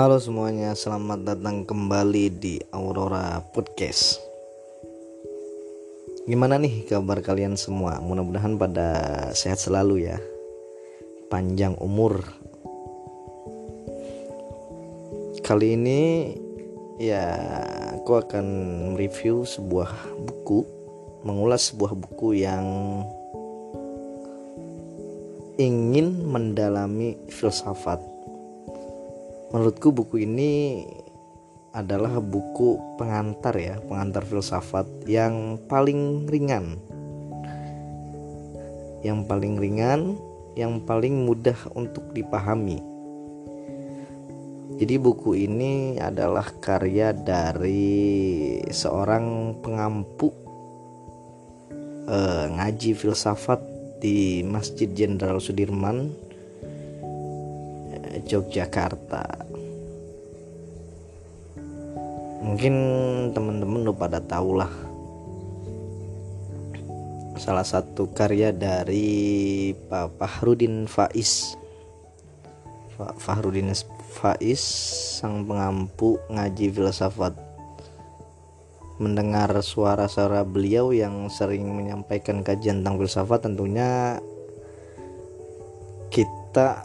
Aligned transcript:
Halo 0.00 0.16
semuanya, 0.16 0.72
selamat 0.72 1.28
datang 1.28 1.68
kembali 1.68 2.32
di 2.40 2.56
Aurora 2.72 3.36
Podcast. 3.52 4.16
Gimana 6.24 6.56
nih 6.56 6.88
kabar 6.88 7.20
kalian 7.20 7.52
semua? 7.60 8.00
Mudah-mudahan 8.00 8.56
pada 8.56 8.88
sehat 9.36 9.60
selalu 9.60 10.08
ya. 10.08 10.16
Panjang 11.28 11.76
umur. 11.84 12.24
Kali 15.44 15.76
ini 15.76 16.32
ya 16.96 17.36
aku 18.00 18.24
akan 18.24 18.46
review 18.96 19.44
sebuah 19.44 20.16
buku, 20.16 20.64
mengulas 21.28 21.76
sebuah 21.76 21.92
buku 21.92 22.40
yang 22.40 22.64
ingin 25.60 26.24
mendalami 26.24 27.20
filsafat 27.28 28.09
menurutku 29.50 29.90
buku 29.90 30.22
ini 30.22 30.86
adalah 31.74 32.18
buku 32.22 32.98
pengantar 32.98 33.54
ya 33.58 33.78
pengantar 33.82 34.22
filsafat 34.22 34.86
yang 35.06 35.58
paling 35.66 36.26
ringan. 36.30 36.78
Yang 39.02 39.18
paling 39.26 39.54
ringan 39.58 40.00
yang 40.54 40.82
paling 40.82 41.26
mudah 41.26 41.56
untuk 41.74 42.10
dipahami. 42.14 42.78
Jadi 44.80 44.94
buku 44.96 45.36
ini 45.36 46.00
adalah 46.00 46.46
karya 46.62 47.12
dari 47.12 48.58
seorang 48.70 49.58
pengampu 49.60 50.30
eh, 52.06 52.46
ngaji 52.48 52.90
filsafat 52.96 53.60
di 54.00 54.40
Masjid 54.46 54.88
Jenderal 54.88 55.42
Sudirman 55.42 56.30
Yogyakarta 58.30 59.49
mungkin 62.40 62.74
teman-teman 63.36 63.84
udah 63.84 63.96
pada 63.96 64.18
tahu 64.24 64.56
lah 64.56 64.72
salah 67.40 67.64
satu 67.64 68.12
karya 68.12 68.52
dari 68.52 69.72
Pak 69.72 70.20
Fahrudin 70.20 70.84
Faiz. 70.84 71.56
Pak 73.00 73.16
Fahrudin 73.16 73.72
Faiz 74.12 74.60
sang 75.16 75.48
pengampu 75.48 76.20
ngaji 76.28 76.68
filsafat. 76.68 77.32
Mendengar 79.00 79.56
suara-suara 79.64 80.44
beliau 80.44 80.92
yang 80.92 81.32
sering 81.32 81.64
menyampaikan 81.72 82.44
kajian 82.44 82.84
tentang 82.84 83.00
filsafat 83.00 83.48
tentunya 83.48 84.20
kita 86.12 86.84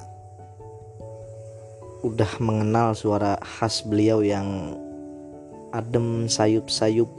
udah 2.00 2.32
mengenal 2.40 2.96
suara 2.96 3.36
khas 3.44 3.84
beliau 3.84 4.24
yang 4.24 4.80
adem 5.76 6.32
sayup-sayup. 6.32 7.12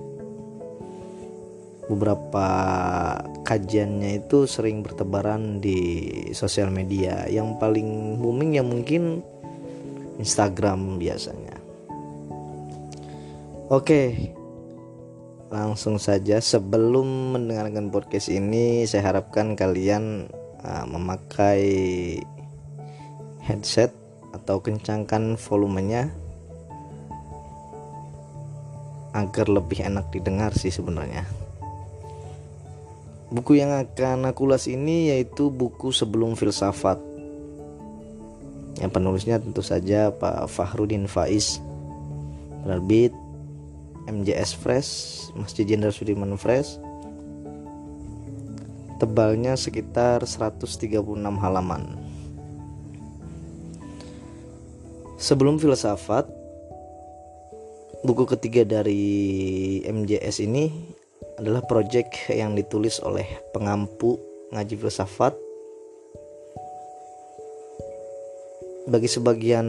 Beberapa 1.86 2.48
kajiannya 3.46 4.26
itu 4.26 4.48
sering 4.50 4.82
bertebaran 4.82 5.62
di 5.62 5.78
sosial 6.34 6.72
media. 6.74 7.28
Yang 7.30 7.60
paling 7.62 8.18
booming 8.18 8.58
ya 8.58 8.64
mungkin 8.66 9.22
Instagram 10.18 10.98
biasanya. 10.98 11.54
Oke 13.70 14.34
langsung 15.46 16.02
saja. 16.02 16.42
Sebelum 16.42 17.38
mendengarkan 17.38 17.94
podcast 17.94 18.32
ini 18.34 18.82
saya 18.88 19.14
harapkan 19.14 19.54
kalian 19.54 20.26
uh, 20.66 20.84
memakai 20.90 21.62
headset 23.46 23.94
atau 24.34 24.58
kencangkan 24.58 25.38
volumenya 25.38 26.10
agar 29.16 29.48
lebih 29.48 29.80
enak 29.80 30.12
didengar 30.12 30.52
sih 30.52 30.68
sebenarnya. 30.68 31.24
Buku 33.32 33.56
yang 33.56 33.72
akan 33.72 34.28
aku 34.28 34.46
ulas 34.46 34.68
ini 34.68 35.10
yaitu 35.10 35.48
buku 35.48 35.90
Sebelum 35.90 36.36
Filsafat. 36.36 37.00
Yang 38.76 38.90
penulisnya 38.92 39.40
tentu 39.40 39.64
saja 39.64 40.12
Pak 40.12 40.52
Fahrudin 40.52 41.08
Faiz. 41.08 41.64
Penerbit 42.60 43.16
MJS 44.06 44.52
Fresh, 44.54 44.90
Masjid 45.34 45.64
Jenderal 45.64 45.96
Sudirman 45.96 46.36
Fresh. 46.36 46.78
Tebalnya 49.00 49.56
sekitar 49.58 50.24
136 50.24 51.00
halaman. 51.40 51.98
Sebelum 55.16 55.56
filsafat, 55.56 56.28
buku 58.06 58.22
ketiga 58.38 58.62
dari 58.62 59.02
MJS 59.82 60.46
ini 60.46 60.70
adalah 61.42 61.66
proyek 61.66 62.30
yang 62.30 62.54
ditulis 62.54 63.02
oleh 63.02 63.26
pengampu 63.50 64.14
ngaji 64.54 64.78
filsafat. 64.78 65.34
Bagi 68.86 69.10
sebagian 69.10 69.66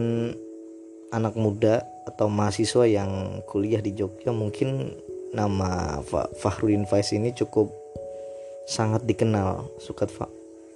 anak 1.09 1.33
muda 1.33 1.81
atau 2.05 2.29
mahasiswa 2.29 2.85
yang 2.85 3.41
kuliah 3.49 3.81
di 3.81 3.97
Jogja 3.97 4.29
mungkin 4.29 4.93
nama 5.33 5.97
Fahrudin 6.37 6.85
Faiz 6.85 7.09
ini 7.17 7.33
cukup 7.33 7.73
sangat 8.69 9.01
dikenal, 9.09 9.65
suka 9.81 10.05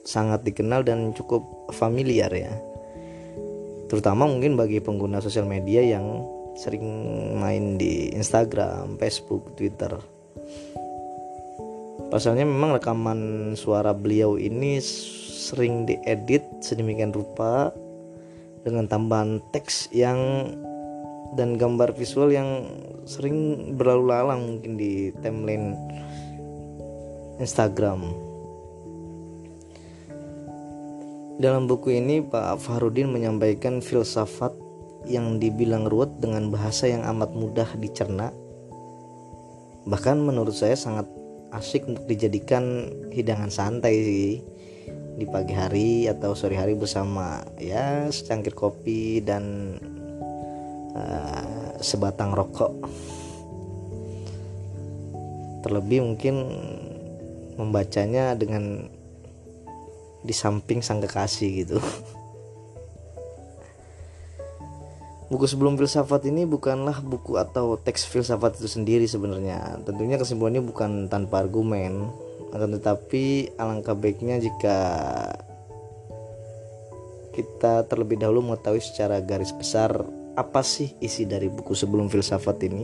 sangat 0.02 0.42
dikenal 0.42 0.82
dan 0.82 1.14
cukup 1.14 1.46
familiar 1.78 2.34
ya 2.34 2.50
terutama 3.86 4.24
mungkin 4.24 4.56
bagi 4.56 4.80
pengguna 4.80 5.20
sosial 5.20 5.44
media 5.44 5.84
yang 5.84 6.24
sering 6.56 6.86
main 7.40 7.80
di 7.80 8.12
Instagram, 8.12 9.00
Facebook, 9.00 9.56
Twitter. 9.56 9.96
Pasalnya 12.12 12.44
memang 12.44 12.76
rekaman 12.76 13.54
suara 13.56 13.96
beliau 13.96 14.36
ini 14.36 14.84
sering 14.84 15.88
diedit 15.88 16.44
sedemikian 16.60 17.16
rupa 17.16 17.72
dengan 18.68 18.86
tambahan 18.86 19.40
teks 19.56 19.90
yang 19.96 20.20
dan 21.40 21.56
gambar 21.56 21.96
visual 21.96 22.28
yang 22.30 22.68
sering 23.08 23.72
berlalu 23.80 24.12
lalang 24.12 24.42
mungkin 24.44 24.76
di 24.76 25.16
timeline 25.24 25.74
Instagram. 27.40 28.12
Dalam 31.42 31.66
buku 31.66 31.98
ini 31.98 32.22
Pak 32.22 32.62
Fahrudin 32.62 33.10
menyampaikan 33.10 33.82
filsafat 33.82 34.54
yang 35.10 35.42
dibilang 35.42 35.90
ruwet 35.90 36.22
dengan 36.22 36.54
bahasa 36.54 36.86
yang 36.86 37.02
amat 37.06 37.34
mudah 37.34 37.70
dicerna. 37.78 38.30
Bahkan 39.86 40.18
menurut 40.22 40.54
saya 40.54 40.78
sangat 40.78 41.10
asik 41.52 41.90
untuk 41.90 42.06
dijadikan 42.08 42.88
hidangan 43.12 43.52
santai 43.52 43.96
sih 44.02 44.32
di 45.20 45.26
pagi 45.28 45.52
hari 45.52 46.08
atau 46.08 46.32
sore 46.32 46.56
hari 46.56 46.74
bersama 46.74 47.44
ya 47.60 48.08
secangkir 48.08 48.56
kopi 48.56 49.20
dan 49.20 49.76
uh, 50.96 51.76
sebatang 51.82 52.32
rokok. 52.32 52.72
Terlebih 55.62 56.02
mungkin 56.02 56.36
membacanya 57.60 58.34
dengan 58.34 58.90
di 60.22 60.34
samping 60.34 60.86
sang 60.86 61.02
kekasih 61.02 61.66
gitu 61.66 61.78
Buku 65.32 65.48
sebelum 65.48 65.80
filsafat 65.80 66.28
ini 66.28 66.44
bukanlah 66.44 67.00
buku 67.00 67.40
atau 67.40 67.80
teks 67.80 68.04
filsafat 68.04 68.60
itu 68.60 68.68
sendiri 68.68 69.08
sebenarnya. 69.08 69.80
Tentunya 69.88 70.20
kesimpulannya 70.20 70.60
bukan 70.60 71.08
tanpa 71.08 71.40
argumen, 71.40 72.12
akan 72.52 72.76
tetapi 72.76 73.56
alangkah 73.56 73.96
baiknya 73.96 74.44
jika 74.44 74.78
kita 77.32 77.88
terlebih 77.88 78.20
dahulu 78.20 78.52
mengetahui 78.52 78.84
secara 78.84 79.24
garis 79.24 79.56
besar 79.56 80.04
apa 80.36 80.60
sih 80.68 81.00
isi 81.00 81.24
dari 81.24 81.48
buku 81.48 81.72
sebelum 81.80 82.12
filsafat 82.12 82.68
ini. 82.68 82.84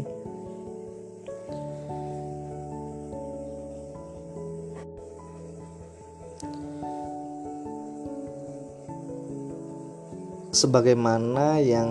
Sebagaimana 10.58 11.62
yang 11.62 11.90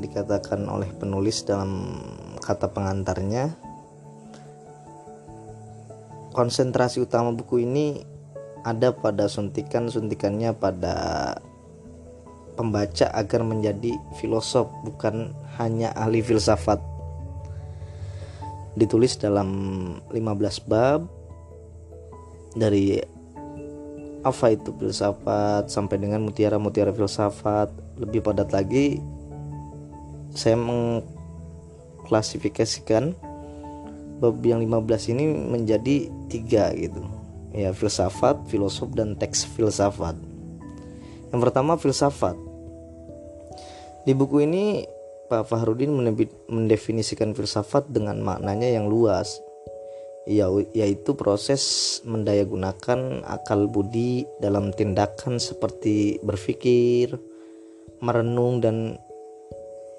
dikatakan 0.00 0.64
oleh 0.64 0.88
penulis 0.96 1.44
dalam 1.44 2.00
kata 2.40 2.72
pengantarnya 2.72 3.52
konsentrasi 6.32 7.04
utama 7.04 7.36
buku 7.36 7.68
ini 7.68 8.00
ada 8.64 8.96
pada 8.96 9.28
suntikan-suntikannya 9.28 10.56
pada 10.56 10.96
pembaca 12.56 13.12
agar 13.12 13.44
menjadi 13.44 14.00
filosof 14.16 14.72
bukan 14.88 15.36
hanya 15.60 15.92
ahli 15.92 16.24
filsafat. 16.24 16.80
Ditulis 18.72 19.20
dalam 19.20 19.50
15 20.08 20.64
bab 20.64 21.04
dari 22.56 22.96
apa 24.22 24.54
itu 24.54 24.70
filsafat 24.78 25.66
sampai 25.68 25.98
dengan 25.98 26.22
mutiara-mutiara 26.22 26.94
filsafat 26.94 27.81
lebih 28.00 28.24
padat 28.24 28.48
lagi 28.52 29.00
saya 30.32 30.56
mengklasifikasikan 30.56 33.12
bab 34.22 34.46
yang 34.46 34.60
15 34.64 35.12
ini 35.12 35.26
menjadi 35.28 36.08
tiga 36.30 36.72
gitu 36.72 37.04
ya 37.52 37.76
filsafat, 37.76 38.48
filosof 38.48 38.88
dan 38.96 39.16
teks 39.16 39.44
filsafat. 39.44 40.16
Yang 41.32 41.40
pertama 41.48 41.76
filsafat. 41.76 42.36
Di 44.08 44.16
buku 44.16 44.40
ini 44.48 44.88
Pak 45.28 45.44
Fahrudin 45.48 45.92
mendefinisikan 46.48 47.34
filsafat 47.36 47.88
dengan 47.88 48.20
maknanya 48.20 48.68
yang 48.68 48.88
luas 48.90 49.40
yaitu 50.22 51.18
proses 51.18 51.98
mendayagunakan 52.06 53.26
akal 53.26 53.66
budi 53.66 54.22
dalam 54.38 54.70
tindakan 54.70 55.42
seperti 55.42 56.22
berpikir, 56.22 57.18
merenung 58.02 58.58
dan 58.58 58.98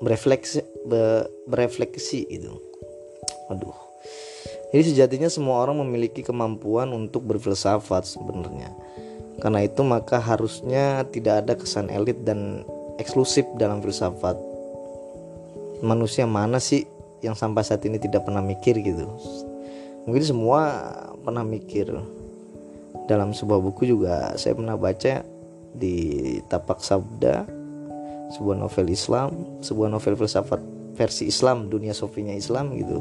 berefleksi 0.03 0.59
berefleksi 1.47 2.27
itu. 2.27 2.51
Aduh. 3.47 3.73
Jadi 4.75 4.83
sejatinya 4.91 5.29
semua 5.31 5.63
orang 5.63 5.79
memiliki 5.85 6.25
kemampuan 6.25 6.91
untuk 6.91 7.23
berfilsafat 7.23 8.03
sebenarnya. 8.03 8.73
Karena 9.39 9.63
itu 9.63 9.81
maka 9.85 10.19
harusnya 10.19 11.07
tidak 11.13 11.45
ada 11.45 11.53
kesan 11.55 11.87
elit 11.93 12.25
dan 12.27 12.67
eksklusif 12.99 13.47
dalam 13.55 13.79
filsafat. 13.79 14.35
Manusia 15.85 16.25
mana 16.27 16.57
sih 16.57 16.83
yang 17.21 17.37
sampai 17.37 17.63
saat 17.63 17.85
ini 17.87 18.01
tidak 18.01 18.27
pernah 18.27 18.43
mikir 18.43 18.75
gitu? 18.81 19.07
Mungkin 20.03 20.23
semua 20.25 20.91
pernah 21.23 21.45
mikir. 21.45 21.93
Dalam 23.07 23.35
sebuah 23.35 23.59
buku 23.61 23.87
juga 23.87 24.33
saya 24.39 24.57
pernah 24.57 24.73
baca 24.79 25.21
di 25.75 25.95
Tapak 26.47 26.79
Sabda 26.81 27.62
sebuah 28.33 28.57
novel 28.57 28.87
Islam, 28.89 29.61
sebuah 29.61 29.89
novel 29.93 30.17
filsafat 30.17 30.61
versi 30.97 31.29
Islam, 31.29 31.69
dunia 31.69 31.93
sofinya 31.93 32.33
Islam 32.33 32.73
gitu. 32.77 32.97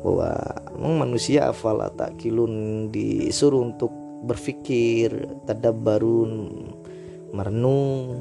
Bahwa 0.00 0.30
memang 0.76 1.08
manusia 1.08 1.50
afal 1.50 1.84
kilun 2.16 2.88
disuruh 2.88 3.60
untuk 3.60 3.92
berpikir 4.24 5.12
barun 5.72 6.32
merenung. 7.36 8.16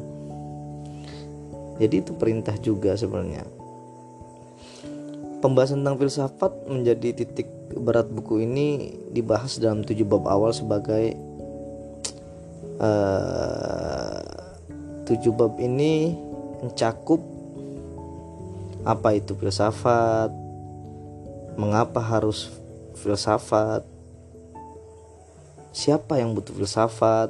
Jadi 1.80 1.96
itu 2.04 2.12
perintah 2.16 2.56
juga 2.60 2.96
sebenarnya. 2.96 3.44
Pembahasan 5.44 5.84
tentang 5.84 6.00
filsafat 6.00 6.54
menjadi 6.72 7.22
titik 7.22 7.48
berat 7.76 8.08
buku 8.08 8.48
ini 8.48 8.96
dibahas 9.12 9.60
dalam 9.60 9.84
tujuh 9.84 10.08
bab 10.08 10.26
awal 10.26 10.56
sebagai 10.56 11.14
uh, 12.80 13.95
tujuh 15.06 15.32
bab 15.38 15.62
ini 15.62 16.18
mencakup 16.66 17.22
apa 18.86 19.18
itu 19.18 19.38
filsafat 19.38 20.34
mengapa 21.58 22.02
harus 22.02 22.50
filsafat 22.98 23.86
siapa 25.70 26.18
yang 26.18 26.34
butuh 26.34 26.54
filsafat 26.58 27.30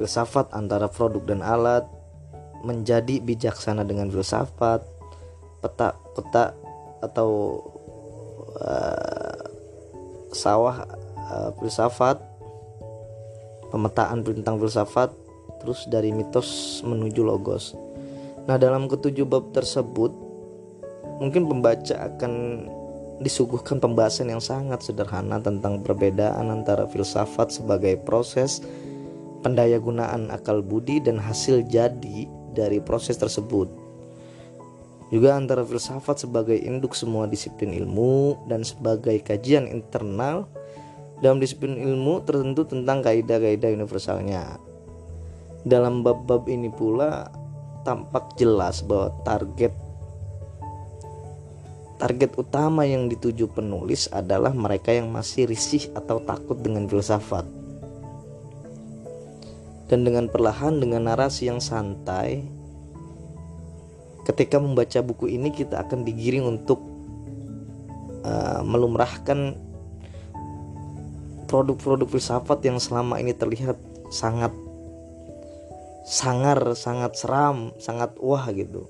filsafat 0.00 0.48
antara 0.56 0.88
produk 0.88 1.22
dan 1.28 1.44
alat 1.44 1.84
menjadi 2.64 3.20
bijaksana 3.20 3.84
dengan 3.84 4.08
filsafat 4.08 4.82
peta-peta 5.60 6.56
atau 7.04 7.62
uh, 8.58 9.42
sawah 10.32 10.88
uh, 11.30 11.50
filsafat 11.60 12.18
pemetaan 13.68 14.24
tentang 14.24 14.56
filsafat 14.56 15.27
terus 15.60 15.86
dari 15.90 16.14
mitos 16.14 16.80
menuju 16.86 17.22
logos 17.22 17.76
nah 18.48 18.56
dalam 18.56 18.88
ketujuh 18.88 19.28
bab 19.28 19.52
tersebut 19.52 20.10
mungkin 21.18 21.50
pembaca 21.50 21.94
akan 22.14 22.32
disuguhkan 23.18 23.82
pembahasan 23.82 24.30
yang 24.30 24.42
sangat 24.42 24.86
sederhana 24.86 25.42
tentang 25.42 25.82
perbedaan 25.82 26.54
antara 26.54 26.86
filsafat 26.86 27.50
sebagai 27.50 27.98
proses 27.98 28.62
pendayagunaan 29.42 30.30
akal 30.30 30.62
budi 30.62 31.02
dan 31.02 31.18
hasil 31.18 31.66
jadi 31.66 32.30
dari 32.54 32.78
proses 32.78 33.18
tersebut. 33.18 33.70
Juga 35.08 35.34
antara 35.34 35.64
filsafat 35.64 36.20
sebagai 36.20 36.58
induk 36.58 36.92
semua 36.92 37.24
disiplin 37.24 37.72
ilmu 37.72 38.44
dan 38.46 38.60
sebagai 38.60 39.16
kajian 39.24 39.64
internal 39.66 40.46
dalam 41.18 41.40
disiplin 41.40 41.74
ilmu 41.74 42.22
tertentu 42.22 42.68
tentang 42.68 43.00
kaidah-kaidah 43.02 43.72
universalnya. 43.72 44.60
Dalam 45.66 46.06
bab-bab 46.06 46.46
ini 46.46 46.70
pula 46.70 47.30
tampak 47.82 48.36
jelas 48.38 48.84
bahwa 48.84 49.10
target 49.24 49.72
Target 51.98 52.38
utama 52.38 52.86
yang 52.86 53.10
dituju 53.10 53.50
penulis 53.50 54.06
adalah 54.14 54.54
mereka 54.54 54.94
yang 54.94 55.10
masih 55.10 55.50
risih 55.50 55.90
atau 55.98 56.22
takut 56.22 56.54
dengan 56.54 56.86
filsafat. 56.86 57.42
Dan 59.90 60.06
dengan 60.06 60.30
perlahan 60.30 60.78
dengan 60.78 61.10
narasi 61.10 61.50
yang 61.50 61.58
santai, 61.58 62.46
ketika 64.30 64.62
membaca 64.62 65.02
buku 65.02 65.26
ini 65.26 65.50
kita 65.50 65.82
akan 65.82 66.06
digiring 66.06 66.46
untuk 66.46 66.78
uh, 68.22 68.62
melumrahkan 68.62 69.58
produk-produk 71.50 72.06
filsafat 72.06 72.62
yang 72.62 72.78
selama 72.78 73.18
ini 73.18 73.34
terlihat 73.34 73.74
sangat 74.14 74.54
sangar, 76.08 76.72
sangat 76.72 77.20
seram, 77.20 77.76
sangat 77.76 78.16
wah 78.16 78.48
gitu. 78.56 78.88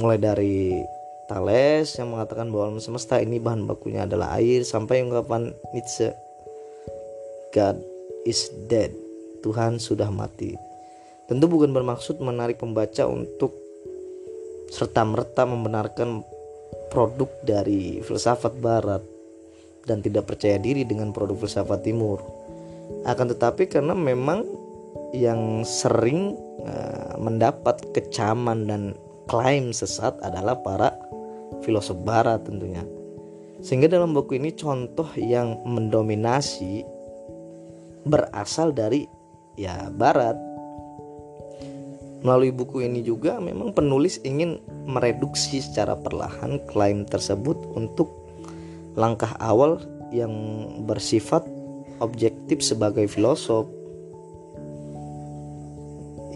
Mulai 0.00 0.16
dari 0.16 0.56
Thales 1.26 1.98
yang 1.98 2.14
mengatakan 2.14 2.48
bahwa 2.54 2.70
alam 2.70 2.82
semesta 2.82 3.18
ini 3.18 3.42
bahan 3.42 3.66
bakunya 3.66 4.06
adalah 4.06 4.38
air 4.38 4.62
sampai 4.62 5.02
ungkapan 5.02 5.50
Nietzsche 5.74 6.14
God 7.50 7.82
is 8.22 8.46
dead 8.70 8.94
Tuhan 9.42 9.82
sudah 9.82 10.06
mati 10.14 10.54
tentu 11.26 11.50
bukan 11.50 11.74
bermaksud 11.74 12.22
menarik 12.22 12.62
pembaca 12.62 13.10
untuk 13.10 13.50
serta-merta 14.70 15.42
membenarkan 15.50 16.22
produk 16.94 17.30
dari 17.42 17.98
filsafat 18.06 18.54
barat 18.62 19.02
dan 19.82 19.98
tidak 20.02 20.30
percaya 20.30 20.62
diri 20.62 20.86
dengan 20.86 21.10
produk 21.10 21.42
filsafat 21.42 21.82
timur 21.82 22.22
akan 23.02 23.34
tetapi 23.34 23.66
karena 23.66 23.98
memang 23.98 24.46
yang 25.16 25.64
sering 25.64 26.36
uh, 26.68 27.16
mendapat 27.16 27.80
kecaman 27.96 28.68
dan 28.68 28.82
klaim 29.26 29.72
sesat 29.72 30.14
adalah 30.20 30.60
para 30.60 30.92
filosof 31.64 31.96
barat 32.04 32.44
tentunya. 32.44 32.84
Sehingga 33.64 33.88
dalam 33.88 34.12
buku 34.12 34.36
ini 34.36 34.52
contoh 34.52 35.08
yang 35.16 35.64
mendominasi 35.64 36.84
berasal 38.06 38.70
dari 38.70 39.08
ya 39.56 39.88
barat. 39.90 40.36
Melalui 42.20 42.52
buku 42.52 42.84
ini 42.84 43.00
juga 43.06 43.38
memang 43.38 43.72
penulis 43.72 44.18
ingin 44.26 44.58
mereduksi 44.88 45.62
secara 45.62 45.94
perlahan 45.94 46.58
klaim 46.68 47.06
tersebut 47.06 47.56
untuk 47.76 48.10
langkah 48.96 49.36
awal 49.38 49.78
yang 50.10 50.32
bersifat 50.88 51.44
objektif 52.00 52.64
sebagai 52.64 53.06
filosof. 53.06 53.68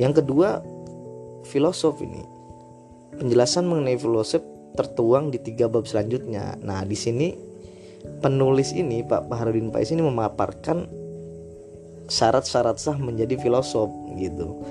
Yang 0.00 0.25
kedua, 0.25 0.64
filosof 1.45 2.00
ini. 2.00 2.25
Penjelasan 3.21 3.69
mengenai 3.69 4.00
filosof 4.00 4.40
tertuang 4.73 5.28
di 5.28 5.37
tiga 5.37 5.69
bab 5.69 5.85
selanjutnya. 5.85 6.57
Nah, 6.64 6.88
di 6.88 6.97
sini 6.97 7.37
penulis 8.25 8.73
ini 8.73 9.04
Pak 9.04 9.28
Baharudin 9.28 9.69
Pais 9.69 9.92
ini 9.92 10.00
memaparkan 10.00 10.88
syarat-syarat 12.09 12.80
sah 12.80 12.97
menjadi 12.97 13.37
filosof 13.37 13.92
gitu. 14.16 14.64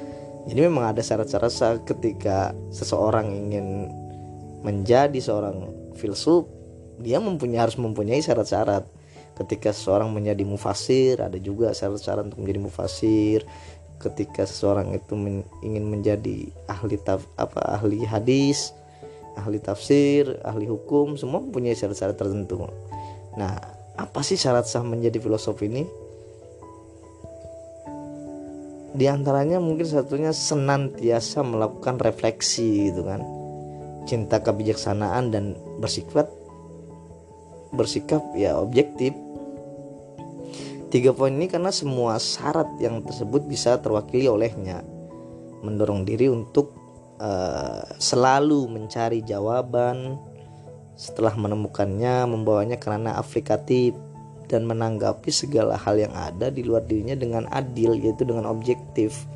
Jadi 0.49 0.59
memang 0.65 0.89
ada 0.89 1.05
syarat-syarat 1.05 1.53
sah 1.53 1.77
ketika 1.85 2.57
seseorang 2.73 3.29
ingin 3.29 3.85
menjadi 4.65 5.15
seorang 5.21 5.69
filsuf, 5.93 6.49
dia 6.99 7.21
mempunyai 7.21 7.69
harus 7.69 7.77
mempunyai 7.77 8.19
syarat-syarat. 8.19 8.83
Ketika 9.39 9.71
seseorang 9.71 10.11
menjadi 10.11 10.43
mufasir, 10.43 11.23
ada 11.23 11.39
juga 11.39 11.71
syarat-syarat 11.71 12.27
untuk 12.27 12.43
menjadi 12.43 12.59
mufasir. 12.59 13.47
Ketika 13.99 14.47
seseorang 14.47 14.95
itu 14.95 15.13
men, 15.19 15.43
ingin 15.59 15.83
menjadi 15.91 16.47
ahli 16.71 16.95
taf, 17.03 17.27
apa 17.35 17.59
ahli 17.75 18.07
hadis, 18.07 18.71
ahli 19.35 19.59
tafsir, 19.59 20.39
ahli 20.47 20.67
hukum, 20.71 21.19
semua 21.19 21.43
punya 21.43 21.75
syarat-syarat 21.75 22.15
tertentu. 22.15 22.63
Nah, 23.35 23.59
apa 23.99 24.19
sih 24.23 24.39
syarat 24.39 24.63
sah 24.67 24.83
menjadi 24.83 25.19
filosof 25.19 25.59
ini? 25.59 25.83
Di 28.89 29.05
antaranya 29.05 29.61
mungkin 29.61 29.85
satunya 29.85 30.33
senantiasa 30.33 31.45
melakukan 31.45 32.01
refleksi 32.01 32.89
gitu 32.89 33.05
kan. 33.05 33.21
Cinta 34.09 34.41
kebijaksanaan 34.41 35.29
dan 35.29 35.53
bersikap 35.77 36.25
bersikap 37.69 38.23
ya 38.33 38.57
objektif. 38.57 39.13
Tiga 40.89 41.13
poin 41.13 41.29
ini 41.29 41.45
karena 41.45 41.69
semua 41.69 42.17
syarat 42.17 42.65
yang 42.81 43.05
tersebut 43.05 43.45
bisa 43.45 43.77
terwakili 43.77 44.25
olehnya. 44.25 44.81
Mendorong 45.61 46.01
diri 46.01 46.33
untuk 46.33 46.73
uh, 47.21 47.85
selalu 48.01 48.65
mencari 48.65 49.21
jawaban 49.21 50.17
setelah 50.97 51.37
menemukannya 51.37 52.25
membawanya 52.25 52.81
karena 52.81 53.21
aplikatif 53.21 53.93
dan 54.49 54.65
menanggapi 54.65 55.29
segala 55.29 55.77
hal 55.77 55.93
yang 55.93 56.11
ada 56.17 56.49
di 56.49 56.65
luar 56.65 56.81
dirinya 56.89 57.13
dengan 57.13 57.45
adil 57.53 57.93
yaitu 57.93 58.25
dengan 58.25 58.49
objektif. 58.49 59.29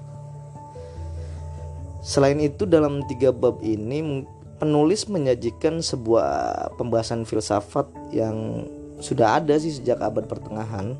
Selain 2.02 2.42
itu 2.42 2.66
dalam 2.66 3.06
tiga 3.06 3.30
bab 3.30 3.62
ini 3.62 4.26
penulis 4.58 5.06
menyajikan 5.06 5.86
sebuah 5.86 6.74
pembahasan 6.82 7.30
filsafat 7.30 7.86
yang 8.10 8.66
sudah 8.98 9.38
ada 9.38 9.54
sih 9.62 9.70
sejak 9.70 10.02
abad 10.02 10.26
pertengahan 10.26 10.98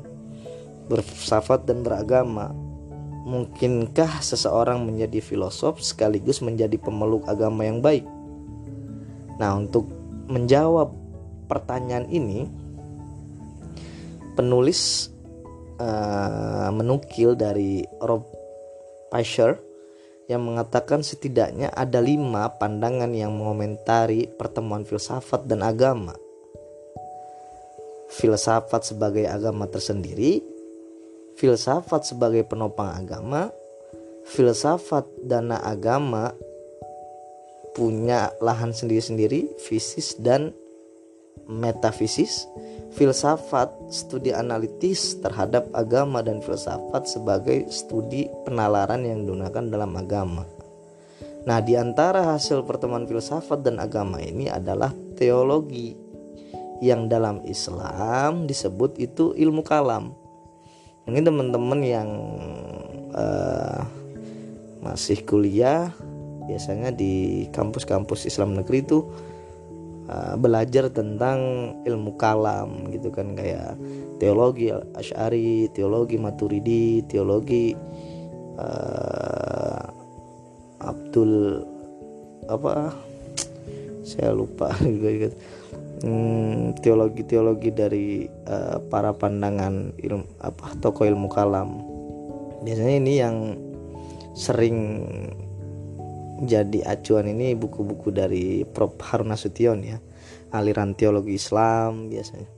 berfilsafat 0.88 1.64
dan 1.68 1.80
beragama. 1.84 2.52
Mungkinkah 3.24 4.20
seseorang 4.20 4.84
menjadi 4.84 5.24
filosof 5.24 5.80
sekaligus 5.80 6.44
menjadi 6.44 6.76
pemeluk 6.76 7.24
agama 7.24 7.64
yang 7.64 7.80
baik? 7.80 8.04
Nah, 9.40 9.56
untuk 9.56 9.88
menjawab 10.28 10.92
pertanyaan 11.48 12.04
ini, 12.12 12.44
penulis 14.36 15.08
uh, 15.80 16.68
menukil 16.68 17.32
dari 17.32 17.82
Rob 18.04 18.28
Fisher 19.08 19.56
yang 20.24 20.44
mengatakan 20.44 21.04
setidaknya 21.04 21.68
ada 21.72 22.00
lima 22.00 22.48
pandangan 22.56 23.12
yang 23.12 23.36
mengomentari 23.36 24.24
pertemuan 24.24 24.88
filsafat 24.88 25.44
dan 25.44 25.60
agama. 25.60 26.16
Filsafat 28.08 28.94
sebagai 28.94 29.26
agama 29.26 29.66
tersendiri, 29.68 30.53
filsafat 31.34 32.06
sebagai 32.06 32.46
penopang 32.46 32.94
agama, 32.94 33.50
filsafat 34.24 35.04
dana 35.22 35.60
agama 35.60 36.32
punya 37.74 38.30
lahan 38.38 38.70
sendiri-sendiri, 38.70 39.58
fisis 39.58 40.14
dan 40.16 40.54
metafisis, 41.50 42.46
filsafat 42.94 43.68
studi 43.90 44.30
analitis 44.30 45.18
terhadap 45.18 45.66
agama 45.74 46.22
dan 46.22 46.38
filsafat 46.38 47.10
sebagai 47.10 47.66
studi 47.68 48.30
penalaran 48.46 49.02
yang 49.02 49.26
digunakan 49.26 49.64
dalam 49.66 49.92
agama. 49.98 50.46
Nah, 51.44 51.60
di 51.60 51.76
antara 51.76 52.32
hasil 52.32 52.64
pertemuan 52.64 53.04
filsafat 53.04 53.60
dan 53.60 53.76
agama 53.76 54.16
ini 54.22 54.48
adalah 54.48 54.94
teologi 55.18 55.92
yang 56.80 57.10
dalam 57.10 57.44
Islam 57.44 58.48
disebut 58.48 58.96
itu 58.96 59.36
ilmu 59.36 59.60
kalam. 59.60 60.23
Mungkin 61.04 61.24
teman-teman 61.28 61.80
yang 61.84 62.08
uh, 63.12 63.84
masih 64.80 65.20
kuliah 65.24 65.92
biasanya 66.44 66.92
di 66.92 67.44
kampus-kampus 67.52 68.28
Islam 68.28 68.56
negeri 68.56 68.84
itu 68.84 69.04
uh, 70.08 70.36
belajar 70.36 70.88
tentang 70.88 71.38
ilmu 71.84 72.16
kalam 72.16 72.88
gitu 72.88 73.12
kan. 73.12 73.36
Kayak 73.36 73.76
teologi 74.16 74.72
Asy'ari, 74.72 75.68
teologi 75.76 76.16
Maturidi, 76.16 77.04
teologi 77.04 77.76
uh, 78.56 79.84
Abdul 80.80 81.64
apa? 82.48 82.92
Saya 84.04 84.36
lupa 84.36 84.72
juga 84.84 85.32
hmm, 86.04 86.84
teologi-teologi 86.84 87.70
dari 87.72 88.28
uh, 88.28 88.78
para 88.92 89.16
pandangan 89.16 89.96
ilmu 89.96 90.24
apa 90.44 90.76
tokoh 90.78 91.08
ilmu 91.08 91.32
kalam. 91.32 91.80
Biasanya 92.64 92.94
ini 93.00 93.12
yang 93.16 93.36
sering 94.36 94.78
jadi 96.44 96.84
acuan 96.84 97.30
ini 97.30 97.56
buku-buku 97.56 98.12
dari 98.12 98.68
Prof. 98.68 99.00
Harun 99.00 99.32
Nasution 99.32 99.80
ya. 99.80 99.98
Aliran 100.52 100.92
teologi 100.94 101.34
Islam 101.34 102.12
biasanya. 102.12 102.48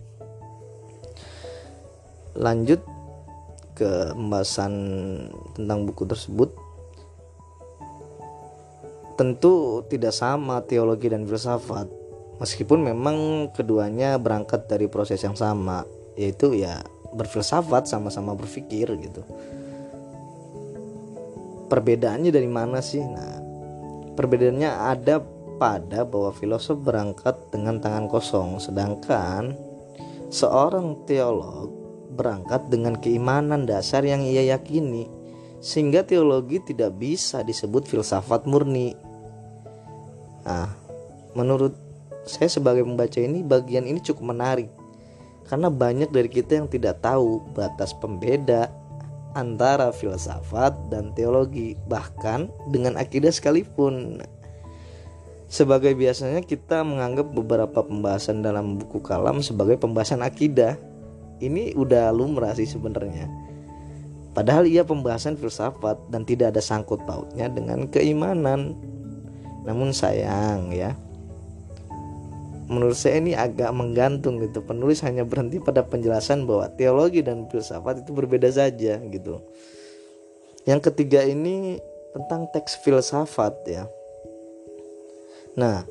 Lanjut 2.37 2.81
ke 3.77 4.13
pembahasan 4.13 4.73
tentang 5.57 5.89
buku 5.89 6.05
tersebut. 6.05 6.51
Tentu 9.17 9.81
tidak 9.89 10.13
sama 10.13 10.61
teologi 10.69 11.09
dan 11.09 11.25
filsafat 11.25 12.06
meskipun 12.39 12.83
memang 12.85 13.49
keduanya 13.53 14.17
berangkat 14.21 14.69
dari 14.69 14.89
proses 14.89 15.21
yang 15.25 15.37
sama 15.37 15.85
yaitu 16.17 16.57
ya 16.57 16.81
berfilsafat 17.17 17.89
sama-sama 17.89 18.37
berpikir 18.37 18.89
gitu 19.01 19.23
perbedaannya 21.67 22.31
dari 22.31 22.49
mana 22.49 22.79
sih 22.85 23.03
nah 23.03 23.47
Perbedaannya 24.17 24.71
ada 24.73 25.21
pada 25.61 26.09
bahwa 26.09 26.33
filosof 26.33 26.81
berangkat 26.81 27.37
dengan 27.53 27.77
tangan 27.77 28.09
kosong, 28.09 28.57
sedangkan 28.57 29.53
seorang 30.33 31.05
teolog 31.05 31.69
berangkat 32.17 32.73
dengan 32.73 32.97
keimanan 32.97 33.69
dasar 33.69 34.09
yang 34.09 34.25
ia 34.25 34.57
yakini, 34.57 35.05
sehingga 35.61 36.01
teologi 36.01 36.65
tidak 36.65 36.97
bisa 36.97 37.45
disebut 37.45 37.85
filsafat 37.85 38.49
murni. 38.49 38.97
Nah, 40.49 40.73
menurut 41.37 41.77
saya 42.27 42.51
sebagai 42.51 42.83
pembaca 42.83 43.23
ini, 43.23 43.47
bagian 43.47 43.87
ini 43.87 44.03
cukup 44.03 44.35
menarik 44.35 44.69
karena 45.47 45.71
banyak 45.71 46.11
dari 46.11 46.27
kita 46.27 46.59
yang 46.59 46.67
tidak 46.67 46.99
tahu 46.99 47.39
batas 47.55 47.95
pembeda 47.95 48.67
antara 49.39 49.95
filsafat 49.95 50.75
dan 50.91 51.15
teologi, 51.15 51.79
bahkan 51.87 52.51
dengan 52.73 52.99
akidah 52.99 53.31
sekalipun. 53.31 54.25
Sebagai 55.47 55.95
biasanya 55.95 56.43
kita 56.43 56.83
menganggap 56.83 57.31
beberapa 57.31 57.87
pembahasan 57.87 58.43
dalam 58.43 58.83
buku 58.83 58.99
kalam 58.99 59.39
sebagai 59.39 59.79
pembahasan 59.79 60.27
akidah. 60.27 60.75
Ini 61.39 61.77
udah 61.77 62.11
lumrah 62.11 62.57
sih 62.57 62.67
sebenarnya. 62.67 63.29
Padahal 64.33 64.67
ia 64.67 64.83
pembahasan 64.83 65.37
filsafat 65.39 66.01
dan 66.11 66.27
tidak 66.27 66.57
ada 66.57 66.65
sangkut 66.65 67.05
pautnya 67.07 67.47
dengan 67.47 67.87
keimanan. 67.87 68.75
Namun 69.69 69.93
sayang 69.93 70.73
ya, 70.73 70.97
menurut 72.67 72.99
saya 72.99 73.23
ini 73.23 73.33
agak 73.33 73.71
menggantung 73.73 74.43
gitu. 74.43 74.63
Penulis 74.63 75.03
hanya 75.07 75.23
berhenti 75.23 75.63
pada 75.63 75.87
penjelasan 75.87 76.45
bahwa 76.45 76.71
teologi 76.75 77.23
dan 77.23 77.47
filsafat 77.47 78.03
itu 78.03 78.11
berbeda 78.13 78.51
saja 78.51 78.99
gitu. 78.99 79.43
Yang 80.67 80.91
ketiga 80.93 81.23
ini 81.23 81.79
tentang 82.15 82.51
teks 82.51 82.79
filsafat 82.83 83.55
ya. 83.67 83.85
Nah 85.57 85.87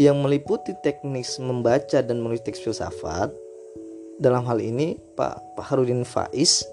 yang 0.00 0.16
meliputi 0.24 0.72
teknis 0.80 1.36
membaca 1.36 2.00
dan 2.00 2.16
menulis 2.24 2.40
teks 2.40 2.64
filsafat 2.64 3.28
dalam 4.16 4.44
hal 4.48 4.56
ini 4.60 4.96
Pak 5.16 5.60
Harudin 5.60 6.08
Faiz 6.08 6.64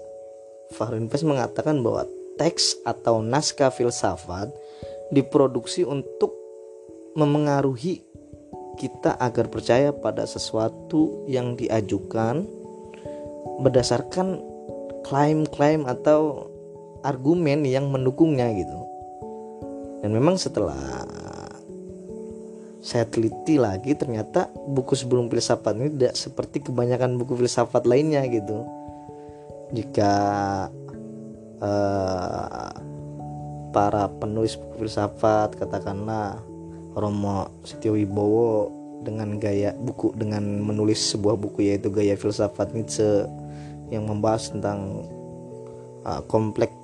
Fahrudin 0.72 1.08
Faiz 1.08 1.24
mengatakan 1.24 1.80
bahwa 1.80 2.04
teks 2.36 2.76
atau 2.84 3.20
naskah 3.20 3.72
filsafat 3.72 4.52
diproduksi 5.12 5.84
untuk 5.84 6.36
memengaruhi 7.16 8.04
kita 8.78 9.18
agar 9.18 9.50
percaya 9.50 9.90
pada 9.90 10.22
sesuatu 10.22 11.26
yang 11.26 11.58
diajukan 11.58 12.46
berdasarkan 13.58 14.38
klaim-klaim 15.02 15.82
atau 15.82 16.46
argumen 17.02 17.66
yang 17.66 17.90
mendukungnya 17.90 18.54
gitu. 18.54 18.78
Dan 19.98 20.14
memang 20.14 20.38
setelah 20.38 20.78
saya 22.78 23.04
teliti 23.04 23.58
lagi 23.58 23.92
ternyata 23.98 24.48
buku 24.54 24.94
sebelum 24.94 25.26
filsafat 25.26 25.74
ini 25.76 25.90
tidak 25.98 26.14
seperti 26.14 26.62
kebanyakan 26.62 27.18
buku 27.18 27.34
filsafat 27.34 27.84
lainnya 27.84 28.22
gitu. 28.30 28.62
Jika 29.74 30.12
uh, 31.60 32.70
para 33.74 34.08
penulis 34.22 34.56
buku 34.56 34.86
filsafat 34.86 35.58
katakanlah 35.58 36.40
Romo 36.98 37.62
Setio 37.62 37.94
Wibowo 37.94 38.74
dengan 39.06 39.38
gaya 39.38 39.72
buku 39.78 40.10
dengan 40.18 40.42
menulis 40.42 40.98
sebuah 41.14 41.38
buku 41.38 41.70
yaitu 41.70 41.88
gaya 41.88 42.18
filsafat 42.18 42.74
Nietzsche 42.74 43.24
yang 43.94 44.10
membahas 44.10 44.50
tentang 44.50 45.06
uh, 46.02 46.20
kompleks 46.26 46.74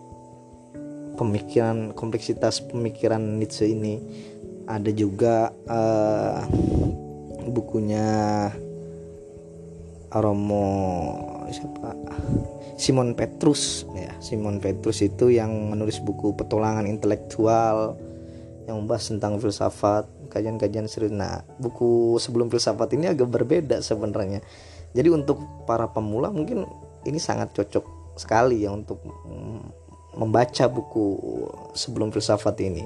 pemikiran 1.18 1.90
kompleksitas 1.92 2.62
pemikiran 2.70 3.38
Nietzsche 3.38 3.70
ini. 3.70 3.98
Ada 4.64 4.96
juga 4.96 5.52
uh, 5.68 6.40
bukunya 7.50 8.48
Romo 10.14 10.66
siapa? 11.52 11.92
Simon 12.74 13.14
Petrus 13.14 13.86
ya 13.94 14.10
Simon 14.18 14.58
Petrus 14.58 15.04
itu 15.04 15.30
yang 15.30 15.52
menulis 15.70 16.00
buku 16.02 16.34
petualangan 16.34 16.88
intelektual 16.88 17.94
yang 18.64 18.80
membahas 18.80 19.12
tentang 19.12 19.36
filsafat 19.36 20.08
kajian-kajian 20.32 20.88
serius. 20.88 21.12
Nah 21.12 21.44
buku 21.60 22.16
sebelum 22.16 22.48
filsafat 22.48 22.96
ini 22.96 23.12
agak 23.12 23.28
berbeda 23.28 23.84
sebenarnya. 23.84 24.40
Jadi 24.94 25.08
untuk 25.10 25.42
para 25.68 25.90
pemula 25.90 26.30
mungkin 26.32 26.64
ini 27.04 27.20
sangat 27.20 27.52
cocok 27.52 28.16
sekali 28.16 28.64
ya 28.64 28.72
untuk 28.72 29.02
membaca 30.14 30.64
buku 30.70 31.06
sebelum 31.74 32.14
filsafat 32.14 32.56
ini. 32.62 32.84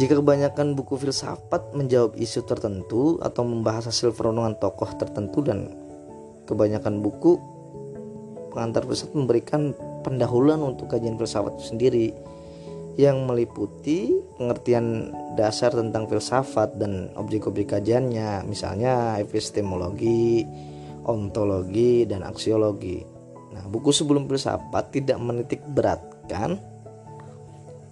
Jika 0.00 0.16
kebanyakan 0.18 0.72
buku 0.72 0.96
filsafat 0.96 1.76
menjawab 1.76 2.16
isu 2.16 2.48
tertentu 2.48 3.20
atau 3.20 3.44
membahas 3.44 3.92
hasil 3.92 4.16
perenungan 4.16 4.56
tokoh 4.56 4.88
tertentu 4.96 5.44
dan 5.44 5.68
kebanyakan 6.48 7.04
buku 7.04 7.36
pengantar 8.52 8.88
filsafat 8.88 9.14
memberikan 9.16 9.76
pendahuluan 10.02 10.64
untuk 10.64 10.90
kajian 10.90 11.16
filsafat 11.20 11.60
itu 11.60 11.64
sendiri 11.76 12.06
yang 13.00 13.24
meliputi 13.24 14.12
pengertian 14.36 15.16
dasar 15.38 15.72
tentang 15.72 16.04
filsafat 16.08 16.76
dan 16.76 17.08
objek-objek 17.16 17.72
kajiannya, 17.72 18.44
misalnya 18.44 19.16
epistemologi, 19.16 20.44
ontologi, 21.08 22.04
dan 22.04 22.20
aksiologi. 22.26 23.00
Nah, 23.52 23.64
buku 23.68 23.92
sebelum 23.92 24.28
filsafat 24.28 24.92
tidak 24.92 25.16
menitik 25.20 25.64
beratkan 25.72 26.60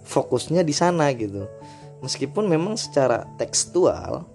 fokusnya 0.05 0.65
di 0.65 0.73
sana 0.73 1.13
gitu 1.13 1.45
meskipun 2.01 2.49
memang 2.49 2.75
secara 2.75 3.23
tekstual 3.37 4.25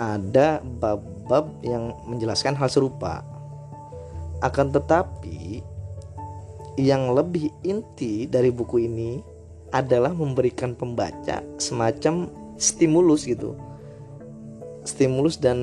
ada 0.00 0.64
bab-bab 0.80 1.52
yang 1.60 1.92
menjelaskan 2.08 2.56
hal 2.56 2.66
serupa 2.72 3.22
akan 4.40 4.72
tetapi 4.74 5.62
yang 6.80 7.12
lebih 7.12 7.52
inti 7.62 8.24
dari 8.26 8.48
buku 8.48 8.88
ini 8.88 9.20
adalah 9.72 10.12
memberikan 10.12 10.76
pembaca 10.76 11.40
semacam 11.56 12.28
stimulus 12.60 13.24
gitu. 13.24 13.56
Stimulus 14.84 15.40
dan 15.40 15.58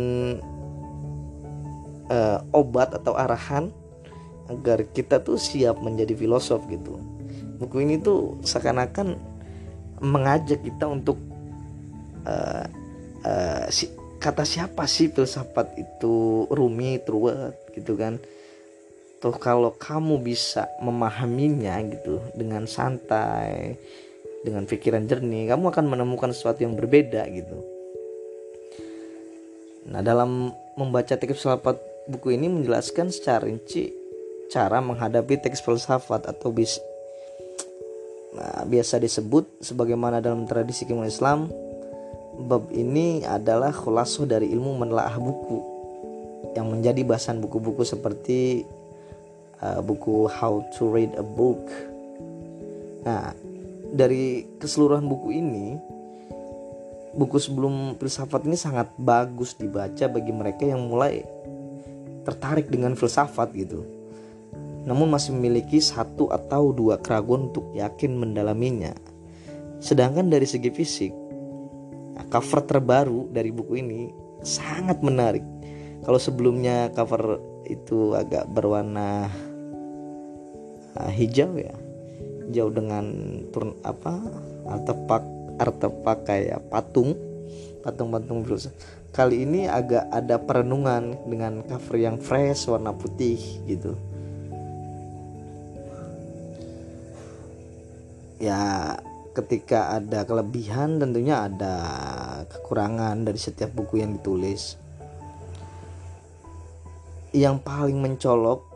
uh, 2.10 2.42
obat 2.52 2.92
atau 2.98 3.14
arahan 3.16 3.70
agar 4.50 4.82
kita 4.92 5.22
tuh 5.22 5.38
siap 5.38 5.78
menjadi 5.80 6.18
filosof 6.18 6.66
gitu. 6.68 6.98
Buku 7.62 7.86
ini 7.86 8.02
tuh 8.02 8.42
seakan-akan 8.42 9.20
mengajak 10.02 10.64
kita 10.66 10.90
untuk 10.90 11.22
uh, 12.26 12.66
uh, 13.24 13.66
si, 13.70 13.92
kata 14.20 14.44
siapa 14.44 14.84
sih 14.90 15.12
filsafat 15.12 15.76
itu 15.80 16.48
rumit 16.52 17.08
ruwet 17.08 17.56
gitu 17.76 17.96
kan 17.96 18.20
tuh 19.20 19.36
kalau 19.36 19.76
kamu 19.76 20.24
bisa 20.24 20.68
memahaminya 20.80 21.76
gitu 21.88 22.24
dengan 22.36 22.64
santai 22.66 23.76
dengan 24.44 24.64
pikiran 24.64 25.04
jernih 25.04 25.52
kamu 25.52 25.72
akan 25.76 25.86
menemukan 25.92 26.32
sesuatu 26.32 26.64
yang 26.64 26.74
berbeda 26.80 27.28
gitu. 27.28 27.58
Nah 29.92 30.00
dalam 30.00 30.56
membaca 30.80 31.16
teks 31.20 31.36
filsafat 31.36 31.76
buku 32.08 32.40
ini 32.40 32.48
menjelaskan 32.48 33.12
secara 33.12 33.44
rinci 33.44 33.92
cara 34.48 34.80
menghadapi 34.80 35.38
teks 35.44 35.60
filsafat 35.60 36.26
atau 36.32 36.50
bis 36.56 36.80
Nah, 38.30 38.62
biasa 38.62 39.02
disebut 39.02 39.66
sebagaimana 39.66 40.22
dalam 40.22 40.46
tradisi 40.46 40.86
keilmuan 40.86 41.10
Islam, 41.10 41.50
bab 42.46 42.70
ini 42.70 43.26
adalah 43.26 43.74
khulasoh 43.74 44.30
dari 44.30 44.54
ilmu 44.54 44.78
menelaah 44.78 45.18
buku 45.18 45.60
yang 46.54 46.70
menjadi 46.70 47.02
bahasan 47.02 47.42
buku-buku 47.42 47.82
seperti 47.82 48.64
uh, 49.64 49.80
buku 49.84 50.28
How 50.28 50.64
to 50.78 50.90
Read 50.90 51.16
a 51.16 51.26
Book. 51.26 51.62
Nah, 53.06 53.32
dari 53.96 54.46
keseluruhan 54.60 55.08
buku 55.08 55.36
ini, 55.36 55.80
buku 57.16 57.38
sebelum 57.40 57.96
filsafat 57.98 58.46
ini 58.46 58.60
sangat 58.60 58.92
bagus 59.00 59.56
dibaca 59.56 60.06
bagi 60.12 60.32
mereka 60.36 60.68
yang 60.68 60.88
mulai 60.88 61.24
tertarik 62.28 62.70
dengan 62.70 62.94
filsafat 62.94 63.50
gitu 63.56 64.00
namun 64.88 65.12
masih 65.12 65.36
memiliki 65.36 65.78
satu 65.84 66.32
atau 66.32 66.72
dua 66.72 66.98
keraguan 66.98 67.52
untuk 67.52 67.70
yakin 67.76 68.16
mendalaminya. 68.16 68.96
Sedangkan 69.80 70.32
dari 70.32 70.48
segi 70.48 70.72
fisik, 70.72 71.14
nah, 72.16 72.26
cover 72.32 72.64
terbaru 72.64 73.32
dari 73.32 73.52
buku 73.52 73.80
ini 73.80 74.10
sangat 74.44 75.04
menarik. 75.04 75.44
Kalau 76.04 76.20
sebelumnya 76.20 76.92
cover 76.96 77.38
itu 77.68 78.16
agak 78.16 78.48
berwarna 78.50 79.28
uh, 80.98 81.12
hijau 81.12 81.54
ya, 81.60 81.76
hijau 82.50 82.74
dengan 82.74 83.06
turn 83.54 83.76
apa 83.86 84.18
artefak 84.70 85.24
artefak 85.60 86.20
kayak 86.24 86.64
patung, 86.72 87.14
patung-patung 87.84 88.48
filsafat. 88.48 88.78
Kali 89.10 89.42
ini 89.42 89.66
agak 89.66 90.06
ada 90.14 90.38
perenungan 90.38 91.18
dengan 91.26 91.66
cover 91.66 91.98
yang 91.98 92.22
fresh 92.22 92.70
warna 92.70 92.94
putih 92.94 93.42
gitu. 93.66 93.98
Ya 98.40 98.96
ketika 99.34 99.98
ada 99.98 100.24
kelebihan 100.24 101.02
tentunya 101.02 101.50
ada 101.50 101.76
kekurangan 102.48 103.26
dari 103.26 103.40
setiap 103.42 103.74
buku 103.74 104.00
yang 104.00 104.14
ditulis. 104.16 104.78
Yang 107.34 107.66
paling 107.66 107.98
mencolok 107.98 108.69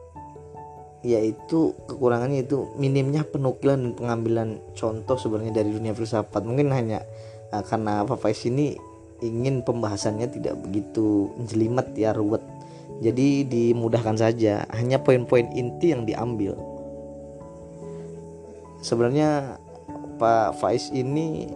yaitu 1.03 1.75
kekurangannya 1.85 2.47
itu 2.47 2.71
minimnya 2.79 3.27
penukilan 3.27 3.75
dan 3.75 3.93
pengambilan 3.93 4.49
contoh 4.73 5.19
sebenarnya 5.19 5.63
dari 5.63 5.69
dunia 5.75 5.91
filsafat. 5.91 6.47
Mungkin 6.47 6.71
hanya 6.71 7.03
uh, 7.51 7.63
karena 7.63 8.07
Fafais 8.07 8.39
ini 8.47 8.79
ingin 9.19 9.63
pembahasannya 9.63 10.31
tidak 10.31 10.59
begitu 10.63 11.31
jelimet 11.47 11.91
ya 11.95 12.15
ruwet. 12.15 12.43
Jadi 13.03 13.47
dimudahkan 13.47 14.15
saja 14.15 14.63
hanya 14.71 15.03
poin-poin 15.03 15.51
inti 15.51 15.91
yang 15.91 16.07
diambil. 16.07 16.55
Sebenarnya 18.83 19.59
Pak 20.19 20.59
Faiz 20.59 20.91
ini 20.91 21.47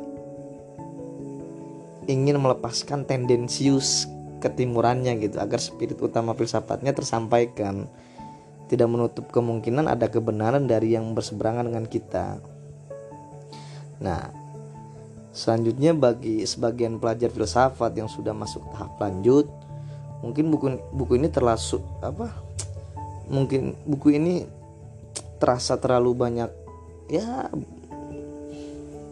ingin 2.07 2.39
melepaskan 2.39 3.03
tendensius 3.03 4.07
ketimurannya 4.39 5.19
gitu 5.19 5.37
agar 5.43 5.59
spirit 5.59 5.99
utama 5.99 6.31
filsafatnya 6.31 6.95
tersampaikan 6.95 7.91
tidak 8.67 8.87
menutup 8.91 9.31
kemungkinan 9.31 9.87
ada 9.87 10.11
kebenaran 10.11 10.67
dari 10.67 10.95
yang 10.95 11.15
berseberangan 11.15 11.67
dengan 11.67 11.85
kita 11.87 12.37
nah 13.97 14.29
selanjutnya 15.33 15.97
bagi 15.97 16.45
sebagian 16.45 17.01
pelajar 17.01 17.33
filsafat 17.33 17.97
yang 17.97 18.09
sudah 18.11 18.35
masuk 18.35 18.61
tahap 18.75 18.93
lanjut 19.01 19.49
mungkin 20.21 20.49
buku 20.49 20.67
buku 20.93 21.17
ini 21.17 21.27
terlalu 21.29 21.81
apa 22.01 22.27
mungkin 23.29 23.73
buku 23.85 24.17
ini 24.17 24.45
terasa 25.37 25.77
terlalu 25.77 26.13
banyak 26.17 26.49
ya 27.09 27.49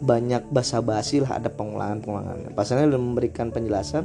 banyak 0.00 0.52
basa-basi 0.52 1.24
lah 1.24 1.40
ada 1.40 1.48
pengulangan-pengulangan. 1.48 2.52
Pasalnya 2.52 2.92
dalam 2.92 3.14
memberikan 3.14 3.48
penjelasan, 3.48 4.04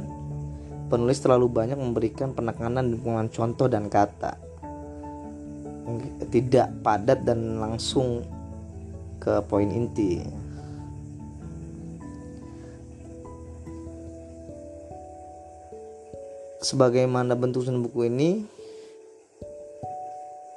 penulis 0.88 1.20
terlalu 1.20 1.52
banyak 1.52 1.76
memberikan 1.76 2.32
penekanan 2.32 2.96
pengulangan 2.96 3.28
contoh 3.28 3.68
dan 3.68 3.92
kata. 3.92 4.40
Tidak 6.30 6.84
padat 6.84 7.26
dan 7.26 7.60
langsung 7.60 8.22
ke 9.22 9.42
poin 9.46 9.68
inti. 9.70 10.22
Sebagaimana 16.62 17.34
bentuk 17.34 17.66
buku 17.66 18.06
ini, 18.06 18.46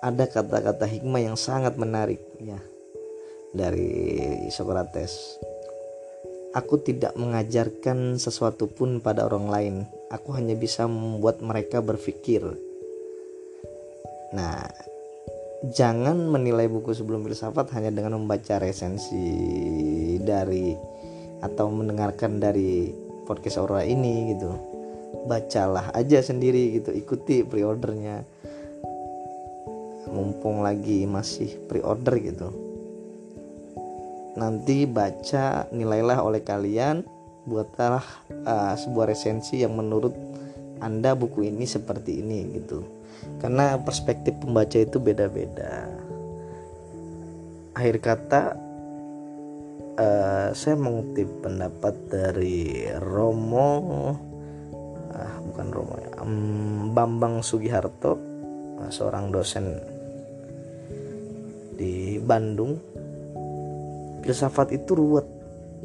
ada 0.06 0.30
kata-kata 0.30 0.86
hikmah 0.86 1.18
yang 1.18 1.34
sangat 1.34 1.82
menarik 1.82 2.22
ya 2.38 2.62
dari 3.58 4.46
Socrates. 4.54 5.42
Aku 6.54 6.80
tidak 6.80 7.18
mengajarkan 7.20 8.22
sesuatu 8.22 8.70
pun 8.70 9.02
pada 9.02 9.26
orang 9.26 9.48
lain. 9.50 9.76
Aku 10.08 10.32
hanya 10.38 10.56
bisa 10.56 10.86
membuat 10.88 11.42
mereka 11.44 11.82
berpikir. 11.82 12.48
Nah, 14.32 14.64
jangan 15.72 16.30
menilai 16.30 16.68
buku 16.70 16.92
sebelum 16.92 17.24
filsafat 17.24 17.72
hanya 17.78 17.90
dengan 17.94 18.20
membaca 18.20 18.60
resensi 18.60 19.24
dari 20.22 20.76
atau 21.42 21.70
mendengarkan 21.72 22.38
dari 22.42 22.92
podcast 23.26 23.62
Aura 23.62 23.82
ini 23.82 24.36
gitu. 24.36 24.52
Bacalah 25.26 25.96
aja 25.96 26.22
sendiri 26.22 26.78
gitu, 26.78 26.94
ikuti 26.94 27.42
pre-ordernya. 27.42 28.22
Mumpung 30.12 30.62
lagi 30.62 31.10
masih 31.10 31.58
pre-order 31.66 32.14
gitu 32.22 32.66
nanti 34.36 34.84
baca 34.84 35.72
nilailah 35.72 36.20
oleh 36.20 36.44
kalian 36.44 37.08
buatlah 37.48 38.04
uh, 38.44 38.76
sebuah 38.76 39.16
resensi 39.16 39.64
yang 39.64 39.80
menurut 39.80 40.12
anda 40.84 41.16
buku 41.16 41.48
ini 41.48 41.64
seperti 41.64 42.20
ini 42.20 42.60
gitu 42.60 42.84
karena 43.40 43.78
perspektif 43.82 44.38
pembaca 44.42 44.78
itu 44.80 44.98
beda-beda. 44.98 45.90
Akhir 47.76 48.00
kata 48.00 48.56
uh, 50.00 50.50
saya 50.56 50.76
mengutip 50.80 51.28
pendapat 51.44 51.96
dari 52.08 52.88
Romo 53.00 53.72
uh, 55.12 55.38
bukan 55.52 55.68
Romo 55.72 55.96
ya 56.00 56.12
um, 56.24 56.92
Bambang 56.96 57.44
Sugiharto 57.44 58.16
uh, 58.80 58.92
seorang 58.92 59.32
dosen 59.32 59.76
di 61.76 62.18
Bandung. 62.24 62.80
Filsafat 64.26 64.74
itu 64.74 64.98
ruwet 64.98 65.28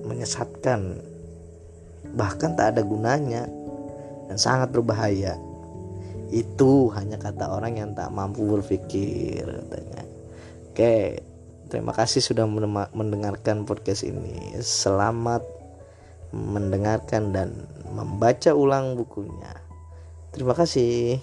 menyesatkan 0.01 0.97
bahkan 2.17 2.57
tak 2.57 2.73
ada 2.73 2.81
gunanya 2.81 3.45
dan 4.33 4.41
sangat 4.41 4.73
berbahaya 4.73 5.37
itu 6.31 6.91
hanya 6.95 7.19
kata 7.19 7.51
orang 7.51 7.79
yang 7.79 7.91
tak 7.95 8.11
mampu 8.15 8.47
berpikir 8.47 9.43
katanya. 9.45 10.03
Oke 10.71 11.23
terima 11.71 11.95
kasih 11.95 12.23
sudah 12.23 12.47
mendengarkan 12.95 13.67
podcast 13.67 14.03
ini. 14.03 14.59
Selamat 14.63 15.43
mendengarkan 16.31 17.35
dan 17.35 17.67
membaca 17.91 18.55
ulang 18.55 18.95
bukunya. 18.95 19.51
Terima 20.31 20.55
kasih 20.55 21.19